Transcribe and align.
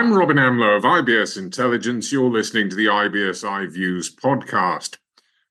I'm 0.00 0.14
Robin 0.14 0.38
Amlôt 0.38 0.78
of 0.78 0.84
IBS 0.84 1.36
Intelligence. 1.36 2.10
You're 2.10 2.30
listening 2.30 2.70
to 2.70 2.74
the 2.74 2.86
IBS 2.86 3.44
iViews 3.44 4.10
podcast. 4.10 4.96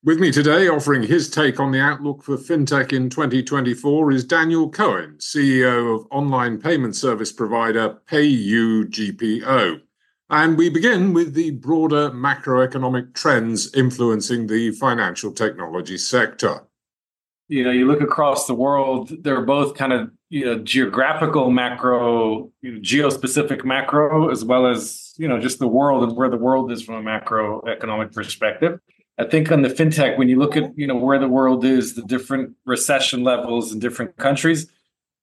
With 0.03 0.19
me 0.19 0.31
today, 0.31 0.67
offering 0.67 1.03
his 1.03 1.29
take 1.29 1.59
on 1.59 1.71
the 1.71 1.79
outlook 1.79 2.23
for 2.23 2.35
fintech 2.35 2.91
in 2.91 3.11
2024, 3.11 4.11
is 4.11 4.23
Daniel 4.23 4.67
Cohen, 4.67 5.17
CEO 5.19 5.99
of 5.99 6.07
online 6.09 6.59
payment 6.59 6.95
service 6.95 7.31
provider 7.31 7.99
PayU 8.09 8.85
GPO. 8.85 9.81
And 10.31 10.57
we 10.57 10.71
begin 10.71 11.13
with 11.13 11.35
the 11.35 11.51
broader 11.51 12.09
macroeconomic 12.09 13.13
trends 13.13 13.71
influencing 13.75 14.47
the 14.47 14.71
financial 14.71 15.31
technology 15.31 15.99
sector. 15.99 16.65
You 17.49 17.63
know, 17.63 17.71
you 17.71 17.85
look 17.85 18.01
across 18.01 18.47
the 18.47 18.53
world, 18.53 19.11
they're 19.23 19.41
both 19.41 19.75
kind 19.75 19.91
of 19.91 20.11
you 20.29 20.45
know 20.45 20.59
geographical 20.59 21.49
macro 21.49 22.51
you 22.61 22.73
know, 22.73 22.79
geospecific 22.79 23.65
macro 23.65 24.29
as 24.29 24.45
well 24.45 24.67
as 24.67 25.13
you 25.17 25.27
know 25.27 25.39
just 25.39 25.59
the 25.59 25.67
world 25.67 26.03
and 26.03 26.15
where 26.15 26.29
the 26.29 26.37
world 26.37 26.71
is 26.71 26.83
from 26.83 26.95
a 26.95 27.01
macroeconomic 27.01 28.13
perspective. 28.13 28.79
I 29.17 29.25
think 29.25 29.51
on 29.51 29.63
the 29.63 29.69
fintech 29.69 30.17
when 30.17 30.29
you 30.29 30.37
look 30.39 30.55
at 30.55 30.77
you 30.77 30.87
know 30.87 30.95
where 30.95 31.19
the 31.19 31.27
world 31.27 31.65
is 31.65 31.95
the 31.95 32.03
different 32.03 32.55
recession 32.65 33.23
levels 33.23 33.73
in 33.73 33.79
different 33.79 34.15
countries 34.17 34.71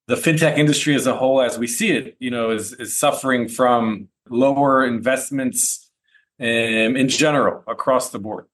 the 0.07 0.15
fintech 0.15 0.57
industry 0.57 0.95
as 0.95 1.07
a 1.07 1.17
whole 1.17 1.41
as 1.41 1.59
we 1.59 1.67
see 1.67 1.91
it 1.91 2.17
you 2.19 2.31
know 2.31 2.51
is 2.51 2.73
is 2.75 2.97
suffering 2.97 3.49
from 3.49 4.09
lower 4.29 4.85
investments 4.85 5.91
um, 6.41 6.47
in 6.47 7.09
general 7.09 7.63
across 7.67 8.11
the 8.11 8.19
board. 8.19 8.47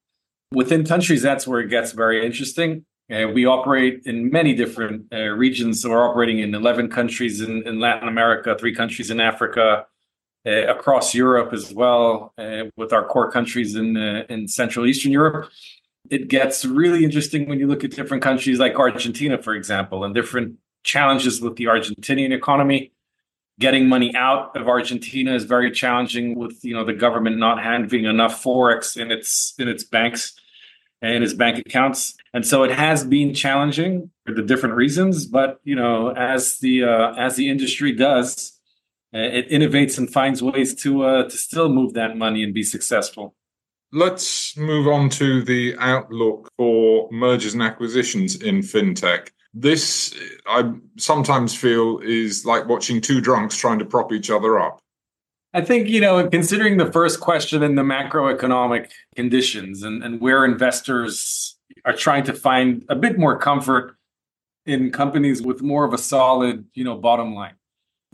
Within 0.53 0.85
countries 0.85 1.23
that's 1.23 1.47
where 1.47 1.61
it 1.61 1.69
gets 1.69 1.93
very 1.93 2.25
interesting 2.25 2.85
uh, 3.13 3.29
we 3.29 3.45
operate 3.45 4.03
in 4.07 4.31
many 4.31 4.55
different 4.55 5.07
uh, 5.13 5.29
regions. 5.29 5.83
So 5.83 5.91
we're 5.91 6.09
operating 6.09 6.39
in 6.39 6.55
11 6.55 6.89
countries 6.89 7.41
in, 7.41 7.67
in 7.67 7.79
Latin 7.79 8.09
America, 8.09 8.57
three 8.59 8.75
countries 8.75 9.11
in 9.11 9.21
Africa, 9.21 9.87
uh, 10.47 10.51
across 10.67 11.15
Europe 11.15 11.53
as 11.53 11.73
well, 11.73 12.33
uh, 12.39 12.65
with 12.77 12.93
our 12.93 13.07
core 13.07 13.31
countries 13.31 13.77
in 13.77 13.97
uh, 13.97 14.25
in 14.29 14.49
Central 14.49 14.87
Eastern 14.87 15.13
Europe. 15.13 15.51
It 16.11 16.29
gets 16.29 16.65
really 16.65 17.05
interesting 17.05 17.49
when 17.49 17.59
you 17.59 17.67
look 17.67 17.85
at 17.85 17.93
different 17.93 18.23
countries 18.23 18.59
like 18.59 18.75
Argentina, 18.75 19.41
for 19.41 19.55
example, 19.55 20.05
and 20.05 20.15
different 20.15 20.57
challenges 20.83 21.41
with 21.41 21.57
the 21.57 21.67
Argentinian 21.67 22.33
economy. 22.33 22.93
Getting 23.61 23.89
money 23.89 24.17
out 24.17 24.57
of 24.57 24.67
Argentina 24.67 25.35
is 25.35 25.45
very 25.45 25.71
challenging 25.71 26.35
with 26.35 26.65
you 26.65 26.75
know 26.75 26.85
the 26.85 26.95
government 26.95 27.37
not 27.37 27.63
having 27.63 28.05
enough 28.05 28.43
forex 28.43 28.97
in 28.97 29.13
its 29.13 29.55
in 29.59 29.69
its 29.69 29.85
banks 29.85 30.35
and 31.03 31.23
his 31.23 31.35
bank 31.35 31.59
accounts. 31.59 32.15
And 32.33 32.47
so 32.47 32.63
it 32.63 32.71
has 32.71 33.05
been 33.05 33.35
challenging 33.35 34.11
for 34.25 34.33
the 34.33 34.43
different 34.43 34.77
reasons. 34.77 35.27
But 35.27 35.61
you 35.65 35.75
know, 35.75 36.11
as 36.11 36.59
the 36.59 36.85
uh, 36.85 37.15
as 37.15 37.37
the 37.37 37.51
industry 37.51 37.93
does, 37.93 38.59
uh, 39.15 39.19
it 39.19 39.51
innovates 39.51 39.99
and 39.99 40.11
finds 40.11 40.43
ways 40.43 40.75
to 40.83 41.05
uh, 41.05 41.25
to 41.25 41.37
still 41.37 41.69
move 41.69 41.95
that 41.95 42.17
money 42.17 42.43
and 42.43 42.55
be 42.55 42.63
successful. 42.63 43.35
Let's 43.95 44.57
move 44.57 44.89
on 44.89 45.11
to 45.11 45.43
the 45.43 45.77
outlook 45.79 46.49
for 46.57 47.11
mergers 47.13 47.53
and 47.53 47.63
acquisitions 47.63 48.37
in 48.37 48.61
fintech. 48.61 49.29
This, 49.53 50.15
I 50.47 50.73
sometimes 50.97 51.55
feel, 51.55 51.99
is 51.99 52.47
like 52.47 52.67
watching 52.67 53.03
two 53.03 53.21
drunks 53.21 53.55
trying 53.55 53.79
to 53.81 53.85
prop 53.85 54.11
each 54.11 54.31
other 54.31 54.59
up. 54.59 54.81
I 55.55 55.61
think, 55.61 55.89
you 55.89 56.01
know, 56.01 56.27
considering 56.29 56.79
the 56.79 56.91
first 56.91 57.21
question 57.21 57.63
and 57.63 57.77
the 57.77 57.83
macroeconomic 57.83 58.91
conditions 59.15 59.83
and, 59.83 60.03
and 60.03 60.21
where 60.21 60.47
investors 60.47 61.57
are 61.85 61.93
trying 61.93 62.25
to 62.25 62.33
find 62.33 62.85
a 62.89 62.97
bit 62.97 63.19
more 63.19 63.39
comfort 63.39 63.97
in 64.65 64.91
companies 64.91 65.43
with 65.43 65.61
more 65.61 65.85
of 65.85 65.93
a 65.93 65.99
solid, 65.99 66.65
you 66.75 66.85
know, 66.85 66.97
bottom 66.97 67.35
line. 67.35 67.55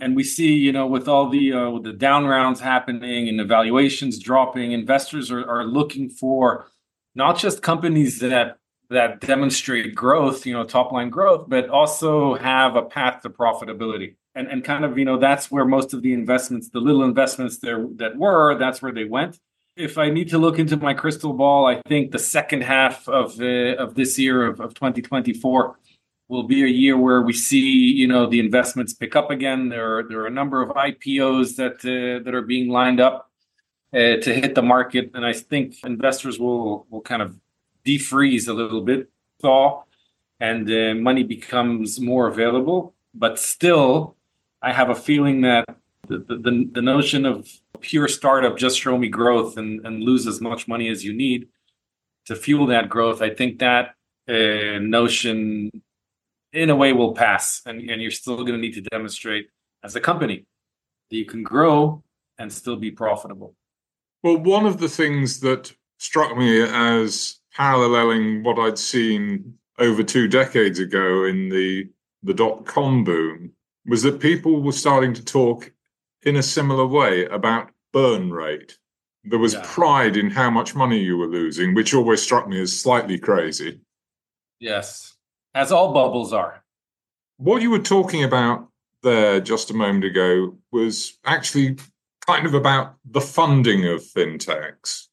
And 0.01 0.17
we 0.17 0.25
see, 0.25 0.55
you 0.55 0.73
know, 0.73 0.87
with 0.87 1.07
all 1.07 1.29
the 1.29 1.53
uh, 1.53 1.79
the 1.81 1.93
down 1.93 2.27
rounds 2.27 2.61
happening 2.61 3.29
and 3.29 3.39
the 3.39 3.45
valuations 3.45 4.19
dropping, 4.19 4.73
investors 4.73 5.31
are, 5.31 5.49
are 5.49 5.65
looking 5.65 6.09
for 6.09 6.69
not 7.15 7.39
just 7.39 7.63
companies 7.63 8.21
that 8.21 8.59
that 8.91 9.21
demonstrate 9.21 9.95
growth, 9.95 10.47
you 10.47 10.55
know, 10.55 10.65
top 10.65 10.93
line 10.93 11.11
growth, 11.11 11.47
but 11.49 11.69
also 11.69 12.35
have 12.37 12.75
a 12.75 12.83
path 12.83 13.23
to 13.23 13.31
profitability 13.31 14.15
and 14.35 14.49
and 14.49 14.65
kind 14.65 14.85
of 14.85 14.99
you 14.99 15.05
know 15.05 15.19
that's 15.19 15.51
where 15.51 15.65
most 15.65 15.95
of 15.95 16.03
the 16.03 16.13
investments 16.13 16.69
the 16.71 16.81
little 16.81 17.05
investments 17.05 17.59
there 17.59 17.87
that 17.97 18.17
were 18.17 18.57
that's 18.59 18.83
where 18.83 18.93
they 18.93 19.05
went. 19.05 19.39
If 19.77 19.97
i 19.97 20.11
need 20.11 20.29
to 20.31 20.39
look 20.39 20.59
into 20.59 20.77
my 20.77 20.93
crystal 20.93 21.33
ball 21.33 21.67
i 21.67 21.81
think 21.87 22.11
the 22.11 22.19
second 22.19 22.63
half 22.63 23.09
of 23.09 23.41
uh, 23.41 23.77
of 23.77 23.95
this 23.95 24.19
year 24.19 24.47
of, 24.47 24.61
of 24.61 24.75
2024 24.75 25.77
will 26.29 26.43
be 26.43 26.63
a 26.63 26.69
year 26.69 26.97
where 26.97 27.23
we 27.23 27.33
see 27.33 27.59
you 27.61 28.07
know 28.07 28.27
the 28.27 28.41
investments 28.41 28.93
pick 28.95 29.17
up 29.17 29.31
again. 29.31 29.69
There 29.69 29.99
are 29.99 30.03
there 30.09 30.21
are 30.21 30.27
a 30.27 30.31
number 30.31 30.63
of 30.63 30.71
ipos 30.71 31.57
that 31.57 31.77
uh, 31.85 32.23
that 32.25 32.35
are 32.35 32.43
being 32.43 32.69
lined 32.69 33.01
up 33.01 33.31
uh, 33.93 34.17
to 34.25 34.35
hit 34.35 34.55
the 34.55 34.63
market. 34.63 35.11
And 35.15 35.25
i 35.25 35.33
think 35.33 35.77
investors 35.85 36.39
will 36.39 36.87
will 36.91 37.01
kind 37.01 37.23
of 37.23 37.39
defreeze 37.85 38.49
a 38.49 38.53
little 38.53 38.83
bit 38.83 39.09
thaw 39.41 39.85
and 40.41 40.71
uh, 40.71 40.95
money 40.95 41.23
becomes 41.23 42.01
more 42.01 42.29
available. 42.29 42.95
But 43.15 43.39
still 43.39 44.17
I 44.61 44.73
have 44.73 44.91
a 44.91 44.95
feeling 44.95 45.43
that 45.43 45.65
the, 46.09 46.19
the, 46.19 46.69
the 46.73 46.83
notion 46.83 47.27
of 47.27 47.49
pure 47.81 48.09
startup, 48.09 48.57
just 48.57 48.81
show 48.81 48.99
me 48.99 49.09
growth 49.09 49.57
and, 49.57 49.85
and 49.87 50.03
lose 50.03 50.27
as 50.27 50.41
much 50.41 50.67
money 50.67 50.89
as 50.89 51.05
you 51.05 51.13
need 51.13 51.49
to 52.27 52.35
fuel 52.35 52.67
that 52.67 52.89
growth, 52.89 53.23
I 53.23 53.31
think 53.31 53.61
that 53.61 53.95
uh, 54.29 54.79
notion 54.81 55.71
in 56.53 56.71
a 56.71 56.77
way 56.77 56.93
will 56.93 57.15
pass. 57.15 57.63
And, 57.67 57.89
and 57.91 58.03
you're 58.03 58.11
still 58.11 58.37
going 58.39 58.55
to 58.55 58.59
need 58.59 58.75
to 58.75 58.81
demonstrate 58.81 59.49
as 59.85 59.97
a 59.97 60.01
company 60.01 60.45
that 61.11 61.17
you 61.17 61.25
can 61.25 61.43
grow 61.43 62.03
and 62.39 62.53
still 62.53 62.77
be 62.77 62.91
profitable. 62.91 63.55
Well, 64.23 64.39
one 64.39 64.67
of 64.67 64.79
the 64.79 64.89
things 64.89 65.41
that 65.41 65.73
struck 65.99 66.37
me 66.37 66.63
as 66.63 67.39
paralleling 67.55 68.43
what 68.43 68.59
I'd 68.59 68.79
seen 68.79 69.55
over 69.79 70.03
two 70.03 70.27
decades 70.29 70.79
ago 70.79 71.25
in 71.25 71.49
the 71.49 71.89
the 72.25 72.35
dot 72.35 72.67
com 72.67 73.05
boom 73.05 73.53
was 73.89 74.03
that 74.03 74.21
people 74.21 74.63
were 74.63 74.73
starting 74.73 75.15
to 75.15 75.25
talk 75.25 75.73
in 76.23 76.37
a 76.37 76.43
similar 76.43 76.87
way 76.87 77.25
about 77.27 77.71
burn 77.93 78.31
rate. 78.31 78.79
There 79.25 79.39
was 79.39 79.55
yeah. 79.55 79.63
pride 79.65 80.17
in 80.17 80.31
how 80.31 80.51
much 80.51 80.75
money 80.75 80.99
you 80.99 81.17
were 81.17 81.27
losing, 81.27 81.75
which 81.75 81.95
always 81.95 82.23
struck 82.23 82.49
me 82.49 82.61
as 82.61 82.79
slightly 82.79 83.19
crazy. 83.19 83.81
Yes, 84.61 85.17
as 85.55 85.73
all 85.73 85.93
bubbles 85.93 86.33
are. 86.33 86.63
What 87.39 87.63
you 87.63 87.71
were 87.71 87.79
talking 87.79 88.25
about 88.25 88.69
there 89.03 89.41
just 89.41 89.71
a 89.71 89.75
moment 89.75 90.05
ago 90.05 90.57
was 90.73 91.19
actually 91.25 91.79
kind 92.27 92.47
of 92.47 92.55
about 92.55 92.97
the 93.05 93.21
funding 93.21 93.87
of 93.87 94.03
fintechs. 94.03 95.05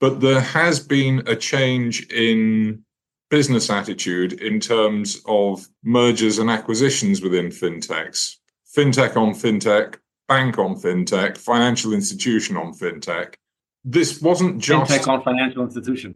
But 0.00 0.20
there 0.20 0.40
has 0.40 0.80
been 0.80 1.22
a 1.26 1.34
change 1.34 2.06
in 2.12 2.84
business 3.30 3.70
attitude 3.70 4.34
in 4.34 4.60
terms 4.60 5.20
of 5.26 5.66
mergers 5.82 6.38
and 6.38 6.50
acquisitions 6.50 7.20
within 7.20 7.48
fintechs. 7.48 8.36
Fintech 8.76 9.16
on 9.16 9.34
fintech, 9.34 9.96
bank 10.28 10.58
on 10.58 10.74
fintech, 10.74 11.36
financial 11.36 11.92
institution 11.92 12.56
on 12.56 12.72
fintech. 12.72 13.34
This 13.84 14.20
wasn't 14.20 14.58
just 14.58 14.90
fintech 14.90 15.08
on 15.08 15.22
financial 15.22 15.62
institution. 15.62 16.14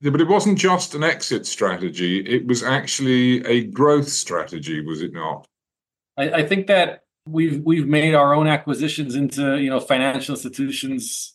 Yeah, 0.00 0.10
but 0.10 0.20
it 0.20 0.28
wasn't 0.28 0.58
just 0.58 0.94
an 0.94 1.04
exit 1.04 1.46
strategy. 1.46 2.18
It 2.18 2.46
was 2.46 2.62
actually 2.62 3.44
a 3.46 3.64
growth 3.64 4.08
strategy, 4.08 4.84
was 4.84 5.00
it 5.00 5.12
not? 5.12 5.46
I, 6.16 6.30
I 6.30 6.46
think 6.46 6.66
that 6.66 7.04
we've 7.26 7.62
we've 7.64 7.86
made 7.86 8.14
our 8.14 8.34
own 8.34 8.48
acquisitions 8.48 9.14
into 9.14 9.58
you 9.58 9.70
know 9.70 9.80
financial 9.80 10.34
institutions 10.34 11.31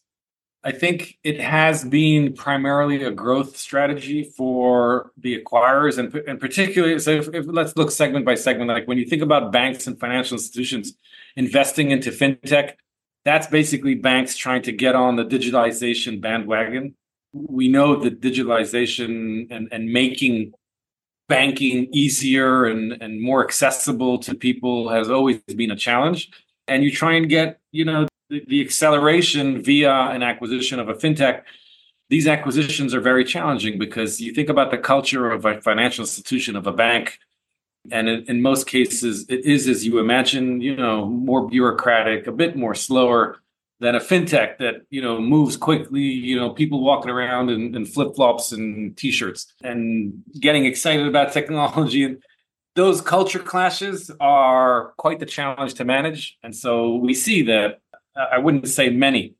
I 0.67 0.73
think 0.73 1.17
it 1.23 1.39
has 1.39 1.85
been 1.85 2.33
primarily 2.33 3.01
a 3.01 3.09
growth 3.09 3.55
strategy 3.55 4.25
for 4.25 5.13
the 5.15 5.41
acquirers, 5.41 5.97
and, 5.97 6.13
and 6.27 6.41
particularly, 6.41 6.99
so 6.99 7.11
if, 7.11 7.33
if, 7.33 7.45
let's 7.47 7.73
look 7.77 7.89
segment 7.89 8.25
by 8.25 8.35
segment. 8.35 8.69
Like 8.69 8.85
when 8.85 8.97
you 8.97 9.05
think 9.05 9.21
about 9.21 9.53
banks 9.53 9.87
and 9.87 9.97
financial 9.97 10.35
institutions 10.35 10.91
investing 11.37 11.91
into 11.91 12.11
fintech, 12.11 12.73
that's 13.23 13.47
basically 13.47 13.95
banks 13.95 14.35
trying 14.35 14.61
to 14.63 14.73
get 14.73 14.93
on 14.93 15.15
the 15.15 15.23
digitalization 15.23 16.19
bandwagon. 16.19 16.95
We 17.31 17.69
know 17.69 17.95
that 18.03 18.19
digitalization 18.19 19.47
and, 19.49 19.69
and 19.71 19.93
making 19.93 20.51
banking 21.29 21.87
easier 21.93 22.65
and, 22.65 23.01
and 23.01 23.21
more 23.21 23.41
accessible 23.41 24.17
to 24.19 24.35
people 24.35 24.89
has 24.89 25.09
always 25.09 25.39
been 25.43 25.71
a 25.71 25.77
challenge. 25.77 26.29
And 26.67 26.83
you 26.83 26.91
try 26.91 27.13
and 27.13 27.29
get, 27.29 27.61
you 27.71 27.85
know, 27.85 28.06
the, 28.29 28.61
acceleration 28.61 29.61
via 29.61 29.91
an 29.91 30.23
acquisition 30.23 30.79
of 30.79 30.89
a 30.89 30.93
fintech 30.93 31.43
these 32.09 32.27
acquisitions 32.27 32.93
are 32.93 33.01
very 33.01 33.25
challenging 33.25 33.77
because 33.77 34.21
you 34.21 34.33
think 34.33 34.49
about 34.49 34.71
the 34.71 34.77
culture 34.77 35.29
of 35.29 35.45
a 35.45 35.59
financial 35.61 36.03
institution 36.03 36.55
of 36.55 36.65
a 36.65 36.71
bank 36.71 37.19
and 37.91 38.09
in, 38.09 38.23
in, 38.25 38.41
most 38.41 38.67
cases 38.67 39.25
it 39.29 39.45
is 39.45 39.67
as 39.67 39.85
you 39.85 39.99
imagine 39.99 40.61
you 40.61 40.75
know 40.75 41.05
more 41.05 41.47
bureaucratic 41.47 42.27
a 42.27 42.31
bit 42.31 42.55
more 42.55 42.75
slower 42.75 43.37
than 43.79 43.95
a 43.95 43.99
fintech 43.99 44.57
that 44.57 44.75
you 44.89 45.01
know 45.01 45.19
moves 45.19 45.55
quickly 45.55 46.01
you 46.01 46.35
know 46.35 46.49
people 46.49 46.83
walking 46.83 47.11
around 47.11 47.49
in, 47.49 47.75
in 47.75 47.85
flip-flops 47.85 48.51
and 48.51 48.97
t-shirts 48.97 49.53
and 49.63 50.23
getting 50.39 50.65
excited 50.65 51.07
about 51.07 51.31
technology. 51.31 52.03
And 52.03 52.23
those 52.75 53.01
culture 53.01 53.39
clashes 53.39 54.11
are 54.19 54.93
quite 54.97 55.19
the 55.19 55.25
challenge 55.25 55.73
to 55.75 55.85
manage 55.85 56.37
and 56.43 56.55
so 56.55 56.95
we 56.95 57.13
see 57.13 57.41
that 57.43 57.79
I 58.17 58.37
wouldn't 58.37 58.67
say 58.67 58.89
many, 58.89 59.35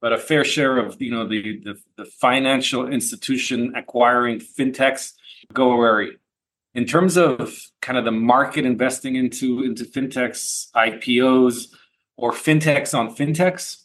but 0.00 0.12
a 0.12 0.18
fair 0.18 0.44
share 0.44 0.78
of 0.78 1.00
you 1.00 1.10
know 1.10 1.26
the 1.26 1.60
the, 1.60 1.78
the 1.96 2.04
financial 2.04 2.88
institution 2.88 3.74
acquiring 3.76 4.40
fintechs 4.40 5.12
go 5.52 5.76
wary. 5.76 6.18
In 6.74 6.86
terms 6.86 7.18
of 7.18 7.54
kind 7.82 7.98
of 7.98 8.04
the 8.04 8.12
market 8.12 8.64
investing 8.64 9.16
into 9.16 9.62
into 9.62 9.84
fintechs, 9.84 10.70
IPOs, 10.72 11.68
or 12.16 12.32
fintechs 12.32 12.98
on 12.98 13.14
fintechs, 13.14 13.84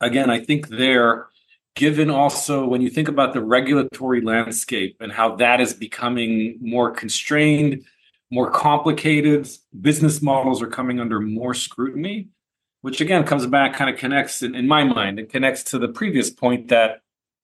again, 0.00 0.28
I 0.28 0.40
think 0.40 0.68
there, 0.68 1.28
given 1.74 2.10
also 2.10 2.66
when 2.66 2.82
you 2.82 2.90
think 2.90 3.08
about 3.08 3.32
the 3.32 3.42
regulatory 3.42 4.20
landscape 4.20 4.96
and 5.00 5.10
how 5.10 5.36
that 5.36 5.60
is 5.60 5.72
becoming 5.72 6.58
more 6.60 6.90
constrained, 6.90 7.84
more 8.30 8.50
complicated, 8.50 9.48
business 9.80 10.20
models 10.20 10.60
are 10.60 10.66
coming 10.66 11.00
under 11.00 11.18
more 11.18 11.54
scrutiny 11.54 12.28
which 12.82 13.00
again 13.00 13.24
comes 13.24 13.46
back 13.46 13.74
kind 13.74 13.88
of 13.88 13.98
connects 13.98 14.42
in, 14.42 14.54
in 14.54 14.68
my 14.68 14.84
mind 14.84 15.18
it 15.18 15.30
connects 15.30 15.62
to 15.64 15.78
the 15.78 15.88
previous 15.88 16.30
point 16.30 16.68
that 16.68 17.02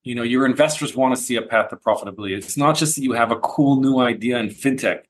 you 0.08 0.14
know 0.14 0.22
your 0.22 0.46
investors 0.46 0.94
want 0.94 1.14
to 1.14 1.20
see 1.20 1.36
a 1.36 1.42
path 1.42 1.70
to 1.70 1.76
profitability. 1.76 2.36
It's 2.36 2.56
not 2.56 2.76
just 2.76 2.96
that 2.96 3.02
you 3.02 3.12
have 3.12 3.30
a 3.30 3.36
cool 3.36 3.80
new 3.80 3.98
idea 3.98 4.38
in 4.38 4.48
fintech 4.48 5.02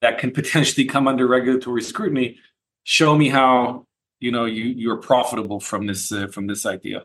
that 0.00 0.18
can 0.18 0.30
potentially 0.40 0.86
come 0.86 1.08
under 1.08 1.26
regulatory 1.26 1.82
scrutiny. 1.82 2.38
Show 2.84 3.16
me 3.16 3.28
how 3.28 3.86
you 4.20 4.30
know 4.30 4.44
you 4.44 4.64
you're 4.64 4.98
profitable 4.98 5.60
from 5.60 5.86
this 5.86 6.12
uh, 6.12 6.28
from 6.28 6.46
this 6.46 6.66
idea. 6.66 7.04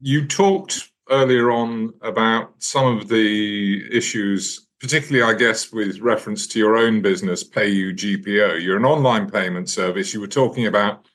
You 0.00 0.26
talked 0.26 0.90
earlier 1.10 1.50
on 1.50 1.92
about 2.02 2.54
some 2.58 2.96
of 2.96 3.08
the 3.08 3.84
issues 3.90 4.66
particularly 4.78 5.28
i 5.28 5.36
guess 5.36 5.72
with 5.72 5.98
reference 5.98 6.46
to 6.46 6.56
your 6.56 6.76
own 6.76 7.02
business 7.02 7.42
payu 7.42 7.92
gpo 7.92 8.62
you're 8.62 8.76
an 8.76 8.84
online 8.84 9.28
payment 9.28 9.68
service. 9.68 10.14
You 10.14 10.20
were 10.20 10.28
talking 10.28 10.66
about 10.66 11.09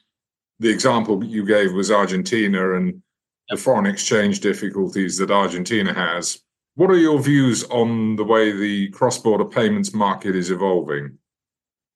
the 0.59 0.69
example 0.69 1.23
you 1.23 1.45
gave 1.45 1.73
was 1.73 1.91
Argentina 1.91 2.75
and 2.75 3.01
the 3.49 3.57
foreign 3.57 3.85
exchange 3.85 4.39
difficulties 4.39 5.17
that 5.17 5.31
Argentina 5.31 5.93
has. 5.93 6.39
What 6.75 6.89
are 6.89 6.97
your 6.97 7.19
views 7.19 7.63
on 7.65 8.15
the 8.15 8.23
way 8.23 8.51
the 8.51 8.89
cross-border 8.89 9.45
payments 9.45 9.93
market 9.93 10.35
is 10.35 10.51
evolving? 10.51 11.17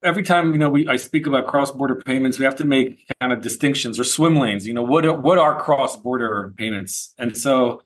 Every 0.02 0.24
time 0.24 0.54
you 0.54 0.58
know 0.58 0.70
we 0.70 0.88
I 0.88 0.96
speak 0.96 1.28
about 1.28 1.48
cross-border 1.48 1.96
payments, 1.96 2.40
we 2.40 2.46
have 2.46 2.56
to 2.58 2.66
make 2.66 3.06
kind 3.20 3.34
of 3.34 3.42
distinctions 3.42 4.00
or 4.00 4.06
swim 4.06 4.38
lanes. 4.38 4.66
You 4.66 4.74
know 4.74 4.84
what 4.84 5.06
are, 5.06 5.14
what 5.14 5.38
are 5.38 5.60
cross-border 5.60 6.54
payments? 6.58 7.14
And 7.18 7.36
so 7.36 7.82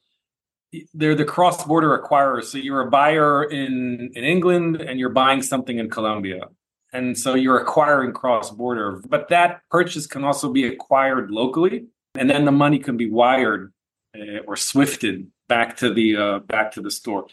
they're 0.93 1.15
the 1.15 1.25
cross-border 1.25 1.97
acquirers. 1.97 2.45
So 2.45 2.59
you're 2.59 2.81
a 2.81 2.89
buyer 2.91 3.43
in 3.43 4.11
in 4.13 4.23
England 4.23 4.81
and 4.81 4.99
you're 4.99 5.09
buying 5.09 5.41
something 5.41 5.79
in 5.79 5.89
Colombia 5.89 6.49
and 6.93 7.17
so 7.17 7.33
you're 7.33 7.59
acquiring 7.59 8.13
cross 8.13 8.51
border. 8.51 9.01
But 9.07 9.29
that 9.29 9.61
purchase 9.69 10.07
can 10.07 10.23
also 10.23 10.51
be 10.51 10.65
acquired 10.65 11.31
locally, 11.31 11.87
and 12.15 12.29
then 12.29 12.45
the 12.45 12.51
money 12.51 12.79
can 12.79 12.95
be 12.95 13.09
wired 13.09 13.73
uh, 14.15 14.39
or 14.47 14.55
swifted 14.55 15.27
back 15.49 15.77
to 15.77 15.93
the 15.93 16.15
uh, 16.15 16.39
back 16.39 16.71
to 16.73 16.81
the 16.81 16.91
store. 16.91 17.27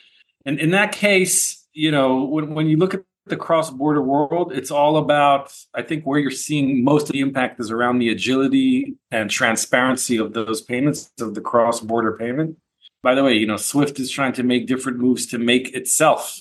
And 0.46 0.58
in 0.58 0.70
that 0.70 0.92
case, 0.92 1.66
you 1.72 1.90
know, 1.90 2.24
when, 2.24 2.54
when 2.54 2.66
you 2.66 2.76
look 2.78 2.94
at 2.94 3.04
the 3.26 3.36
cross 3.36 3.70
border 3.70 4.02
world, 4.02 4.52
it's 4.52 4.70
all 4.70 4.96
about, 4.96 5.52
I 5.74 5.82
think, 5.82 6.04
where 6.04 6.18
you're 6.18 6.30
seeing 6.30 6.82
most 6.82 7.08
of 7.08 7.12
the 7.12 7.20
impact 7.20 7.60
is 7.60 7.70
around 7.70 7.98
the 7.98 8.08
agility 8.08 8.96
and 9.10 9.30
transparency 9.30 10.16
of 10.16 10.32
those 10.32 10.62
payments, 10.62 11.12
of 11.20 11.34
the 11.34 11.40
cross 11.40 11.80
border 11.80 12.16
payment. 12.16 12.56
By 13.02 13.14
the 13.14 13.22
way, 13.22 13.34
you 13.34 13.46
know, 13.46 13.56
Swift 13.56 14.00
is 14.00 14.10
trying 14.10 14.32
to 14.34 14.42
make 14.42 14.66
different 14.66 14.98
moves 14.98 15.26
to 15.26 15.38
make 15.38 15.74
itself 15.74 16.40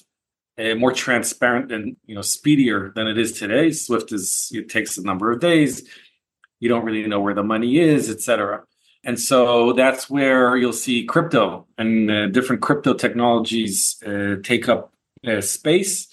uh, 0.60 0.76
more 0.76 0.92
transparent 0.92 1.72
and 1.72 1.96
you 2.06 2.16
know 2.16 2.22
speedier 2.22 2.92
than 2.96 3.08
it 3.08 3.18
is 3.18 3.32
today. 3.32 3.72
Swift 3.72 4.12
is 4.12 4.52
it 4.54 4.70
takes 4.70 4.98
a 4.98 5.04
number 5.04 5.32
of 5.32 5.40
days. 5.40 5.88
You 6.60 6.68
don't 6.68 6.84
really 6.84 7.08
know 7.08 7.22
where 7.22 7.34
the 7.34 7.44
money 7.44 7.80
is, 7.80 8.10
etc. 8.10 8.64
And 9.06 9.18
so 9.18 9.72
that's 9.74 10.10
where 10.10 10.58
you'll 10.58 10.74
see 10.74 11.06
crypto 11.06 11.66
and 11.78 12.12
uh, 12.12 12.28
different 12.28 12.62
crypto 12.62 12.94
technologies 12.94 14.02
uh, 14.06 14.36
take 14.44 14.68
up 14.68 14.94
uh, 15.26 15.40
space. 15.40 16.08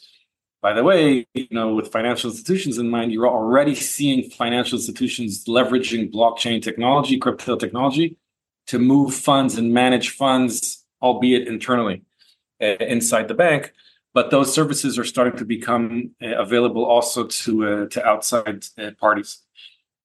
By 0.63 0.73
the 0.73 0.85
way, 0.85 1.27
you 1.35 1.49
know, 1.51 1.75
with 1.75 1.91
financial 1.91 2.31
institutions 2.31 2.79
in 2.79 2.89
mind, 2.89 3.13
you're 3.13 3.29
already 3.29 3.75
seeing 3.75 4.31
financial 4.31 4.79
institutions 4.79 5.45
leveraging 5.47 6.13
blockchain 6.13 6.63
technology, 6.63 7.19
crypto 7.19 7.57
technology, 7.57 8.17
to 8.69 8.79
move 8.79 9.15
funds 9.15 9.59
and 9.59 9.75
manage 9.75 10.11
funds, 10.11 10.85
albeit 11.03 11.49
internally 11.49 12.03
uh, 12.63 12.77
inside 12.81 13.29
the 13.29 13.35
bank 13.35 13.73
but 14.17 14.31
those 14.31 14.51
services 14.51 14.99
are 14.99 15.05
starting 15.05 15.37
to 15.37 15.45
become 15.45 16.11
uh, 16.23 16.39
available 16.39 16.87
also 16.87 17.27
to 17.27 17.51
uh, 17.69 17.87
to 17.89 18.03
outside 18.03 18.65
uh, 18.79 18.93
parties. 18.99 19.43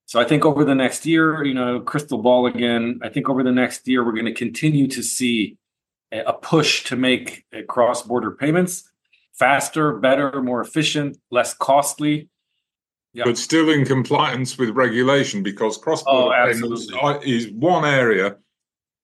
So 0.05 0.19
I 0.19 0.25
think 0.25 0.43
over 0.43 0.65
the 0.65 0.75
next 0.75 1.05
year, 1.05 1.45
you 1.45 1.53
know, 1.53 1.79
crystal 1.79 2.17
ball 2.17 2.45
again. 2.45 2.99
I 3.01 3.07
think 3.07 3.29
over 3.29 3.41
the 3.41 3.53
next 3.53 3.87
year 3.87 4.03
we're 4.03 4.11
going 4.11 4.25
to 4.25 4.33
continue 4.33 4.87
to 4.89 5.01
see 5.01 5.57
a 6.11 6.33
push 6.33 6.83
to 6.89 6.97
make 6.97 7.45
uh, 7.55 7.61
cross-border 7.69 8.31
payments 8.31 8.83
faster, 9.31 9.93
better, 9.93 10.41
more 10.41 10.59
efficient, 10.59 11.17
less 11.29 11.53
costly. 11.53 12.27
Yeah. 13.13 13.23
But 13.23 13.37
still 13.37 13.69
in 13.69 13.85
compliance 13.85 14.57
with 14.57 14.71
regulation 14.71 15.41
because 15.41 15.77
cross-border 15.77 16.35
oh, 16.35 16.51
payments 16.51 16.91
are, 17.01 17.23
is 17.23 17.49
one 17.51 17.85
area 17.85 18.35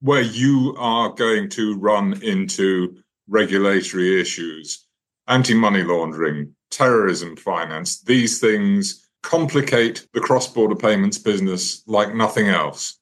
where 0.01 0.21
you 0.41 0.75
are 0.77 1.13
going 1.13 1.47
to 1.51 1.77
run 1.77 2.21
into 2.21 2.97
regulatory 3.29 4.19
issues 4.19 4.86
anti 5.27 5.53
money 5.53 5.83
laundering, 5.83 6.55
terrorism 6.71 7.35
finance, 7.35 8.01
these 8.01 8.39
things 8.39 9.07
complicate 9.23 10.07
the 10.13 10.21
cross 10.21 10.47
border 10.47 10.75
payments 10.75 11.17
business 11.17 11.83
like 11.87 12.13
nothing 12.15 12.47
else. 12.47 12.97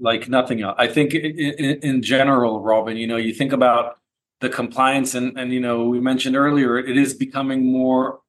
Like 0.00 0.28
nothing 0.28 0.62
else. 0.62 0.74
I 0.78 0.88
think 0.88 1.14
in, 1.14 1.78
in, 1.82 2.02
general, 2.02 2.60
Robin, 2.60 2.96
you 2.96 3.06
know, 3.06 3.16
you 3.16 3.32
think 3.32 3.52
about 3.52 3.98
the 4.40 4.48
compliance 4.48 5.14
and, 5.14 5.38
and, 5.38 5.52
you 5.52 5.60
know, 5.60 5.84
we 5.84 6.00
mentioned 6.00 6.36
earlier, 6.36 6.76
it 6.78 6.96
is 6.96 7.14
becoming 7.14 7.64
more, 7.64 8.20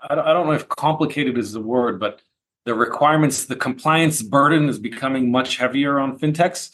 I 0.00 0.14
don't, 0.14 0.26
I 0.26 0.32
don't 0.32 0.46
know 0.46 0.54
if 0.54 0.68
complicated 0.68 1.36
is 1.36 1.52
the 1.52 1.60
word, 1.60 2.00
but 2.00 2.20
the 2.64 2.74
requirements, 2.74 3.44
the 3.44 3.56
compliance 3.56 4.22
burden 4.22 4.68
is 4.68 4.78
becoming 4.78 5.30
much 5.30 5.58
heavier 5.58 6.00
on 6.00 6.18
fintechs. 6.18 6.70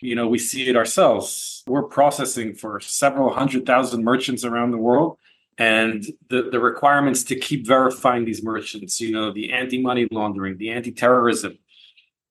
You 0.00 0.14
know, 0.14 0.28
we 0.28 0.38
see 0.38 0.68
it 0.68 0.76
ourselves. 0.76 1.62
We're 1.66 1.82
processing 1.82 2.54
for 2.54 2.80
several 2.80 3.34
hundred 3.34 3.66
thousand 3.66 4.02
merchants 4.02 4.44
around 4.44 4.70
the 4.70 4.78
world 4.78 5.18
and 5.58 6.04
the, 6.28 6.50
the 6.50 6.60
requirements 6.60 7.24
to 7.24 7.36
keep 7.36 7.66
verifying 7.66 8.24
these 8.24 8.42
merchants, 8.42 9.00
you 9.00 9.12
know, 9.12 9.32
the 9.32 9.52
anti-money 9.52 10.06
laundering, 10.10 10.58
the 10.58 10.70
anti-terrorism. 10.70 11.58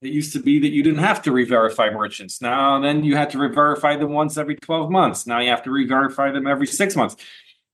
It 0.01 0.09
used 0.09 0.33
to 0.33 0.39
be 0.39 0.59
that 0.59 0.69
you 0.69 0.83
didn't 0.83 0.99
have 0.99 1.21
to 1.23 1.31
re-verify 1.31 1.89
merchants. 1.89 2.41
Now 2.41 2.79
then 2.79 3.03
you 3.03 3.15
had 3.15 3.31
to 3.31 3.39
re-verify 3.39 3.95
them 3.95 4.11
once 4.11 4.37
every 4.37 4.55
12 4.55 4.91
months. 4.91 5.25
Now 5.25 5.39
you 5.39 5.49
have 5.49 5.63
to 5.63 5.71
re-verify 5.71 6.31
them 6.31 6.45
every 6.45 6.67
six 6.67 6.95
months. 6.95 7.15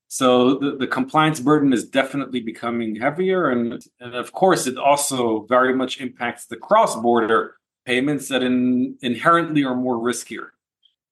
So 0.08 0.56
the, 0.56 0.76
the 0.78 0.88
compliance 0.88 1.40
burden 1.40 1.74
is 1.74 1.86
definitely 1.86 2.42
becoming 2.42 2.96
heavier. 2.96 3.50
And, 3.50 3.82
and 4.00 4.16
of 4.16 4.32
course, 4.32 4.68
it 4.68 4.78
also 4.78 5.46
very 5.50 5.74
much 5.74 6.00
impacts 6.00 6.46
the 6.46 6.58
cross-border 6.58 7.56
payments 7.86 8.28
that 8.30 8.44
in, 8.44 8.98
inherently 9.02 9.64
are 9.64 9.76
more 9.76 9.98
riskier. 9.98 10.50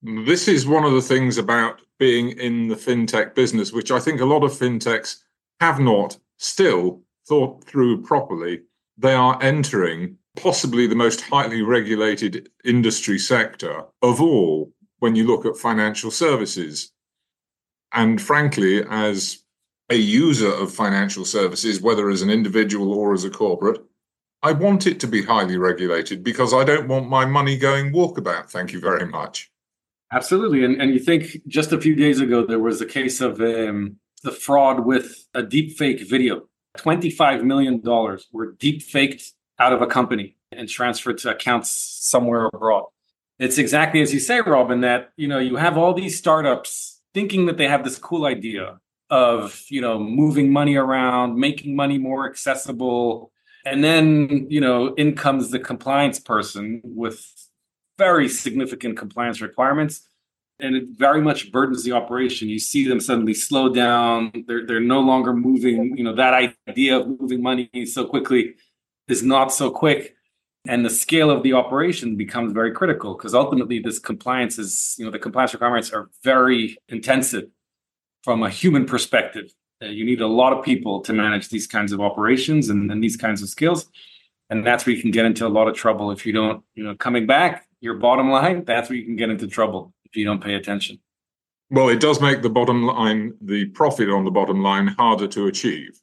This 0.02 0.48
is 0.48 0.66
one 0.66 0.86
of 0.86 0.94
the 0.94 1.02
things 1.02 1.38
about 1.38 1.82
being 1.98 2.30
in 2.30 2.70
the 2.70 2.76
fintech 2.76 3.36
business, 3.36 3.74
which 3.74 3.92
I 3.92 4.00
think 4.00 4.22
a 4.22 4.26
lot 4.26 4.46
of 4.46 4.52
fintechs 4.52 5.18
have 5.60 5.80
not 5.80 6.18
still 6.38 7.02
thought 7.28 7.66
through 7.66 8.04
properly. 8.04 8.62
They 8.98 9.14
are 9.14 9.38
entering 9.42 10.18
possibly 10.38 10.88
the 10.88 10.96
most 10.96 11.20
highly 11.22 11.62
regulated 11.62 12.50
industry 12.64 13.20
sector 13.20 13.84
of 14.02 14.22
all 14.22 14.72
when 15.00 15.16
you 15.16 15.28
look 15.28 15.46
at 15.46 15.58
financial 15.58 16.12
services. 16.12 16.94
And 17.92 18.22
frankly, 18.22 18.84
as 18.90 19.44
a 19.90 19.96
user 19.96 20.54
of 20.54 20.74
financial 20.74 21.26
services, 21.26 21.82
whether 21.82 22.10
as 22.10 22.22
an 22.22 22.30
individual 22.30 22.94
or 22.94 23.14
as 23.14 23.26
a 23.26 23.30
corporate, 23.30 23.82
I 24.42 24.54
want 24.54 24.88
it 24.88 25.02
to 25.02 25.08
be 25.08 25.24
highly 25.24 25.58
regulated 25.58 26.24
because 26.24 26.54
I 26.54 26.64
don't 26.64 26.88
want 26.88 27.10
my 27.10 27.26
money 27.26 27.58
going 27.58 27.92
walkabout. 27.92 28.50
Thank 28.50 28.72
you 28.72 28.80
very 28.80 29.06
much. 29.06 29.52
Absolutely, 30.12 30.64
and 30.66 30.82
and 30.82 30.92
you 30.92 31.00
think 31.00 31.38
just 31.48 31.72
a 31.72 31.80
few 31.80 31.96
days 31.96 32.20
ago 32.20 32.46
there 32.46 32.60
was 32.60 32.82
a 32.82 32.86
case 32.86 33.22
of 33.22 33.40
um, 33.42 33.98
the 34.24 34.32
fraud 34.32 34.86
with 34.86 35.28
a 35.34 35.44
deep 35.44 35.78
fake 35.78 36.10
video. 36.10 36.48
Twenty 36.78 37.12
five 37.12 37.44
million 37.44 37.82
dollars 37.82 38.28
were 38.32 38.54
deep 38.54 38.82
faked 38.82 39.34
out 39.60 39.74
of 39.74 39.82
a 39.82 39.88
company 39.88 40.36
and 40.52 40.68
transferred 40.68 41.20
to 41.20 41.32
accounts 41.32 41.70
somewhere 41.70 42.48
abroad. 42.48 42.86
It's 43.38 43.58
exactly 43.58 44.02
as 44.02 44.14
you 44.14 44.20
say, 44.20 44.42
Robin. 44.42 44.82
That 44.82 45.12
you 45.16 45.28
know 45.28 45.38
you 45.38 45.58
have 45.58 45.78
all 45.78 45.94
these 45.94 46.18
startups 46.18 47.02
thinking 47.14 47.46
that 47.46 47.58
they 47.58 47.68
have 47.68 47.84
this 47.84 48.00
cool 48.00 48.26
idea 48.26 48.80
of 49.12 49.64
you 49.70 49.82
know 49.82 50.00
moving 50.00 50.52
money 50.52 50.76
around, 50.76 51.38
making 51.38 51.76
money 51.76 52.00
more 52.00 52.28
accessible, 52.28 53.32
and 53.64 53.84
then 53.84 54.48
you 54.50 54.60
know 54.60 54.96
in 54.96 55.16
comes 55.16 55.52
the 55.52 55.60
compliance 55.60 56.20
person 56.20 56.82
with 56.84 57.49
very 58.06 58.28
significant 58.30 58.98
compliance 58.98 59.40
requirements 59.42 59.96
and 60.60 60.76
it 60.76 60.86
very 61.08 61.22
much 61.22 61.52
burdens 61.52 61.84
the 61.84 61.94
operation. 61.94 62.50
You 62.50 62.60
see 62.60 62.88
them 62.88 63.00
suddenly 63.00 63.34
slow 63.34 63.66
down. 63.70 64.32
They're 64.48 64.66
they're 64.68 64.90
no 64.98 65.02
longer 65.12 65.34
moving. 65.34 65.98
You 65.98 66.04
know 66.04 66.16
that 66.16 66.34
idea 66.68 66.98
of 67.00 67.08
moving 67.20 67.42
money 67.42 67.70
so 67.86 68.06
quickly 68.06 68.56
is 69.08 69.24
not 69.24 69.48
so 69.60 69.68
quick. 69.72 70.16
and 70.68 70.84
the 70.86 70.90
scale 71.06 71.30
of 71.36 71.42
the 71.44 71.54
operation 71.62 72.10
becomes 72.18 72.52
very 72.60 72.72
critical 72.80 73.10
because 73.16 73.34
ultimately 73.44 73.78
this 73.80 74.00
compliance 74.12 74.56
is 74.64 74.96
you 74.98 75.06
know 75.06 75.12
the 75.16 75.24
compliance 75.28 75.54
requirements 75.54 75.90
are 75.98 76.06
very 76.32 76.62
intensive 76.90 77.46
from 78.26 78.38
a 78.44 78.50
human 78.62 78.84
perspective 78.94 79.48
uh, 79.82 79.92
you 79.98 80.04
need 80.10 80.22
a 80.22 80.32
lot 80.42 80.52
of 80.56 80.60
people 80.72 80.96
to 81.08 81.14
manage 81.14 81.46
these 81.50 81.68
kinds 81.76 81.92
of 81.96 82.00
operations 82.10 82.64
and, 82.72 82.92
and 82.92 83.00
these 83.06 83.18
kinds 83.26 83.42
of 83.44 83.48
skills 83.56 83.82
and 84.50 84.66
that's 84.66 84.86
where 84.86 84.96
you 84.96 85.02
can 85.02 85.12
get 85.12 85.26
into 85.26 85.46
a 85.46 85.50
lot 85.50 85.68
of 85.68 85.76
trouble. 85.76 86.12
If 86.12 86.26
you 86.26 86.34
don't 86.34 86.64
you 86.76 86.84
know 86.84 86.96
coming 86.96 87.26
back 87.28 87.68
your 87.82 87.96
bottom 87.96 88.30
line 88.30 88.66
that's 88.66 88.90
where 88.90 88.98
you 88.98 89.06
can 89.06 89.16
get 89.16 89.30
into 89.30 89.48
trouble 89.48 89.94
if 90.06 90.16
you 90.16 90.26
don't 90.26 90.44
pay 90.44 90.56
attention. 90.56 91.00
Well 91.70 91.90
it 91.90 92.00
does 92.00 92.22
make 92.22 92.42
the 92.42 92.50
bottom 92.50 92.84
line 92.86 93.34
the 93.42 93.66
profit 93.68 94.10
on 94.10 94.26
the 94.26 94.32
bottom 94.32 94.62
line 94.62 94.88
harder 94.88 95.28
to 95.28 95.48
achieve. 95.48 96.00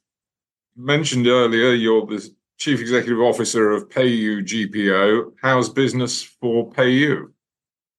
Mentioned 0.75 1.27
earlier 1.27 1.73
you're 1.73 2.05
the 2.05 2.29
chief 2.57 2.79
executive 2.79 3.19
officer 3.19 3.71
of 3.71 3.87
payu 3.89 4.41
gpo 4.41 5.31
how's 5.41 5.69
business 5.69 6.23
for 6.23 6.67
payu 6.71 7.27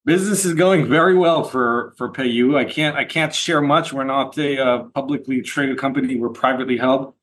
business 0.04 0.44
is 0.44 0.54
going 0.54 0.88
very 0.88 1.16
well 1.16 1.44
for 1.44 1.94
for 1.96 2.10
payu 2.10 2.56
i 2.56 2.64
can't 2.64 2.96
i 2.96 3.04
can't 3.04 3.34
share 3.34 3.60
much. 3.60 3.92
We're 3.92 4.04
not 4.04 4.36
a 4.38 4.60
uh, 4.60 4.82
publicly 4.94 5.42
traded 5.42 5.78
company. 5.78 6.16
We're 6.16 6.30
privately 6.30 6.76
held 6.76 7.14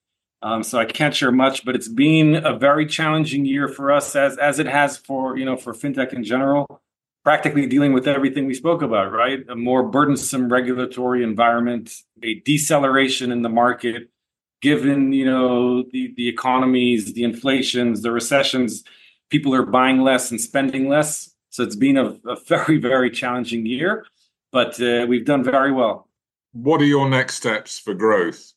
um, 0.46 0.62
so 0.62 0.78
I 0.78 0.86
can't 0.86 1.16
share 1.16 1.32
much, 1.32 1.66
but 1.66 1.75
it's 1.75 1.88
been 1.88 2.36
a 2.36 2.56
very 2.56 2.86
challenging 2.86 3.46
year 3.46 3.68
for 3.68 3.92
us, 3.92 4.16
as 4.16 4.38
as 4.38 4.60
it 4.60 4.68
has 4.68 4.96
for 4.96 5.36
you 5.36 5.44
know 5.44 5.58
for 5.58 5.74
fintech 5.74 6.14
in 6.14 6.24
general. 6.24 6.84
Practically 7.24 7.66
dealing 7.66 7.94
with 7.94 8.08
everything 8.08 8.46
we 8.46 8.54
spoke 8.54 8.84
about, 8.84 9.12
right? 9.12 9.40
A 9.50 9.56
more 9.56 9.82
burdensome 9.82 10.48
regulatory 10.54 11.24
environment, 11.24 11.96
a 12.22 12.36
deceleration 12.42 13.32
in 13.32 13.42
the 13.42 13.50
market, 13.50 14.12
given 14.62 15.14
you 15.14 15.25
know 15.25 15.82
the 15.92 16.14
the 16.16 16.30
economies, 16.30 17.14
the 17.14 17.24
inflations, 17.24 18.04
the 18.04 18.12
recessions. 18.12 18.84
People 19.32 19.56
are 19.56 19.66
buying 19.66 20.02
less 20.02 20.30
and 20.30 20.40
spending 20.40 20.88
less. 20.88 21.34
So 21.50 21.64
it's 21.64 21.75
been 21.75 21.98
a, 21.98 22.18
a 22.28 22.36
very 22.48 22.78
very 22.78 23.10
challenging 23.10 23.66
year, 23.66 24.06
but 24.52 24.80
uh, 24.80 25.08
we've 25.10 25.25
done 25.25 25.44
very 25.44 25.72
well. 25.72 26.08
What 26.52 26.82
are 26.82 26.86
your 26.86 27.10
next 27.10 27.34
steps 27.34 27.80
for 27.80 27.96
growth? 27.96 28.54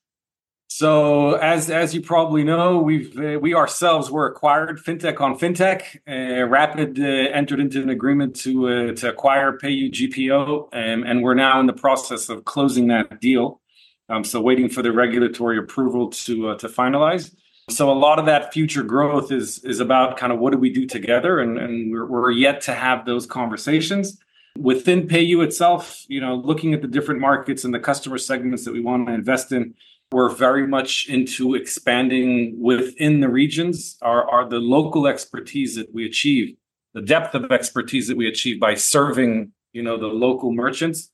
So, 0.78 1.32
as 1.32 1.70
as 1.70 1.92
you 1.92 2.00
probably 2.00 2.44
know, 2.44 2.78
we've 2.78 3.18
uh, 3.18 3.36
we 3.40 3.52
ourselves 3.52 4.12
were 4.12 4.28
acquired 4.28 4.78
fintech 4.78 5.20
on 5.20 5.36
fintech. 5.36 5.96
Uh, 6.06 6.46
Rapyd 6.46 7.00
uh, 7.00 7.32
entered 7.32 7.58
into 7.58 7.82
an 7.82 7.90
agreement 7.90 8.36
to 8.42 8.68
uh, 8.68 8.92
to 8.92 9.08
acquire 9.08 9.58
PayU 9.58 9.90
GPO, 9.90 10.68
um, 10.72 11.02
and 11.02 11.24
we're 11.24 11.34
now 11.34 11.58
in 11.58 11.66
the 11.66 11.72
process 11.72 12.28
of 12.28 12.44
closing 12.44 12.86
that 12.86 13.20
deal. 13.20 13.60
Um, 14.08 14.22
so, 14.22 14.40
waiting 14.40 14.68
for 14.68 14.82
the 14.82 14.92
regulatory 14.92 15.58
approval 15.58 16.10
to 16.10 16.50
uh, 16.50 16.58
to 16.58 16.68
finalize. 16.68 17.34
So, 17.70 17.90
a 17.90 17.98
lot 17.98 18.20
of 18.20 18.26
that 18.26 18.52
future 18.52 18.84
growth 18.84 19.32
is 19.32 19.58
is 19.64 19.80
about 19.80 20.16
kind 20.16 20.32
of 20.32 20.38
what 20.38 20.52
do 20.52 20.58
we 20.58 20.70
do 20.70 20.86
together, 20.86 21.40
and 21.40 21.58
and 21.58 21.90
we're, 21.90 22.06
we're 22.06 22.30
yet 22.30 22.60
to 22.62 22.72
have 22.72 23.04
those 23.04 23.26
conversations 23.26 24.16
within 24.56 25.08
PayU 25.08 25.42
itself. 25.42 26.04
You 26.06 26.20
know, 26.20 26.36
looking 26.36 26.72
at 26.72 26.82
the 26.82 26.88
different 26.88 27.20
markets 27.20 27.64
and 27.64 27.74
the 27.74 27.80
customer 27.80 28.16
segments 28.16 28.64
that 28.64 28.72
we 28.72 28.80
want 28.80 29.08
to 29.08 29.12
invest 29.12 29.50
in 29.50 29.74
we're 30.12 30.30
very 30.30 30.66
much 30.66 31.06
into 31.08 31.54
expanding 31.54 32.56
within 32.60 33.20
the 33.20 33.28
regions. 33.28 33.96
Are 34.02 34.28
are 34.30 34.48
the 34.48 34.58
local 34.58 35.06
expertise 35.06 35.76
that 35.76 35.92
we 35.92 36.06
achieve, 36.06 36.56
the 36.94 37.02
depth 37.02 37.34
of 37.34 37.52
expertise 37.52 38.08
that 38.08 38.16
we 38.16 38.28
achieve 38.28 38.58
by 38.60 38.74
serving, 38.74 39.52
you 39.72 39.82
know, 39.82 39.98
the 39.98 40.06
local 40.06 40.52
merchants 40.52 41.10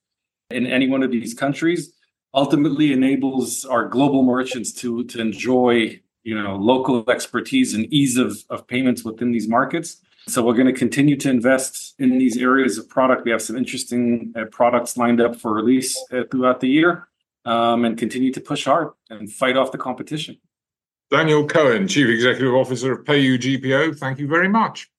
in 0.51 0.67
any 0.67 0.87
one 0.89 1.03
of 1.03 1.11
these 1.11 1.35
countries, 1.35 1.93
ultimately 2.35 2.93
enables 2.93 3.65
our 3.65 3.89
global 3.89 4.23
merchants 4.23 4.73
to 4.73 5.05
to 5.05 5.21
enjoy, 5.21 6.01
you 6.23 6.41
know, 6.41 6.57
local 6.57 7.05
expertise 7.11 7.75
and 7.75 7.93
ease 7.93 8.17
of, 8.17 8.39
of 8.51 8.67
payments 8.67 9.05
within 9.05 9.33
these 9.33 9.49
markets. 9.49 10.01
So 10.27 10.43
we're 10.43 10.55
going 10.55 10.73
to 10.73 10.73
continue 10.73 11.17
to 11.17 11.29
invest 11.29 11.95
in 11.99 12.17
these 12.17 12.39
areas 12.39 12.79
of 12.79 12.89
product. 12.89 13.27
We 13.27 13.31
have 13.33 13.43
some 13.43 13.59
interesting 13.59 14.33
uh, 14.35 14.45
products 14.51 14.97
lined 14.97 15.21
up 15.21 15.37
for 15.37 15.53
release 15.53 16.03
uh, 16.11 16.23
throughout 16.31 16.61
the 16.61 16.69
year 16.69 17.09
um, 17.45 17.85
and 17.85 17.99
continue 17.99 18.33
to 18.33 18.41
push 18.41 18.65
hard 18.65 18.91
and 19.11 19.33
fight 19.33 19.57
off 19.57 19.73
the 19.73 19.79
competition. 19.79 20.39
Daniel 21.11 21.47
Cohen, 21.47 21.87
Chief 21.87 22.09
Executive 22.09 22.55
Officer 22.55 22.93
of 22.93 23.05
PayU 23.05 23.39
GPO, 23.39 23.99
thank 23.99 24.19
you 24.19 24.27
very 24.27 24.49
much. 24.49 24.91